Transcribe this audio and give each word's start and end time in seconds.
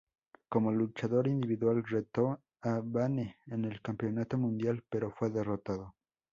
Como 0.49 0.71
luchador 0.71 1.27
individual 1.27 1.83
retó 1.87 2.41
a 2.63 2.81
Bane 2.83 3.37
por 3.47 3.59
el 3.59 3.81
Campeonato 3.83 4.35
Mundial 4.35 4.83
pero 4.89 5.11
fue 5.11 5.29
derrotado. 5.29 5.93